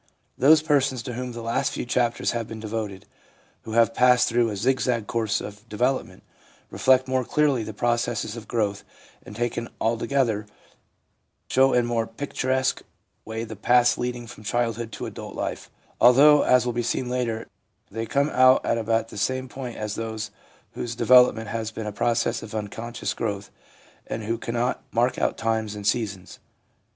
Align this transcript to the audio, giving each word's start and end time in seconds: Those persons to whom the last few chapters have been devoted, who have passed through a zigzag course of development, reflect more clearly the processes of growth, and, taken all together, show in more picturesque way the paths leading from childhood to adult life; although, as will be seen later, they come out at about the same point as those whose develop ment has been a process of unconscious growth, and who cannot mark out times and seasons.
Those 0.35 0.63
persons 0.63 1.03
to 1.03 1.13
whom 1.13 1.31
the 1.33 1.43
last 1.43 1.73
few 1.73 1.85
chapters 1.85 2.31
have 2.31 2.47
been 2.47 2.59
devoted, 2.59 3.05
who 3.61 3.73
have 3.73 3.93
passed 3.93 4.27
through 4.27 4.49
a 4.49 4.55
zigzag 4.55 5.05
course 5.05 5.39
of 5.39 5.69
development, 5.69 6.23
reflect 6.71 7.07
more 7.07 7.23
clearly 7.23 7.61
the 7.61 7.71
processes 7.71 8.35
of 8.35 8.47
growth, 8.47 8.83
and, 9.23 9.35
taken 9.35 9.69
all 9.77 9.99
together, 9.99 10.47
show 11.51 11.71
in 11.73 11.85
more 11.85 12.07
picturesque 12.07 12.81
way 13.25 13.43
the 13.43 13.55
paths 13.55 13.95
leading 13.95 14.25
from 14.25 14.43
childhood 14.43 14.91
to 14.93 15.05
adult 15.05 15.35
life; 15.35 15.69
although, 15.99 16.41
as 16.41 16.65
will 16.65 16.73
be 16.73 16.81
seen 16.81 17.07
later, 17.07 17.45
they 17.91 18.07
come 18.07 18.31
out 18.31 18.65
at 18.65 18.79
about 18.79 19.09
the 19.09 19.19
same 19.19 19.47
point 19.47 19.77
as 19.77 19.93
those 19.93 20.31
whose 20.71 20.95
develop 20.95 21.35
ment 21.35 21.49
has 21.49 21.69
been 21.69 21.85
a 21.85 21.91
process 21.91 22.41
of 22.41 22.55
unconscious 22.55 23.13
growth, 23.13 23.51
and 24.07 24.23
who 24.23 24.39
cannot 24.39 24.81
mark 24.91 25.19
out 25.19 25.37
times 25.37 25.75
and 25.75 25.85
seasons. 25.85 26.39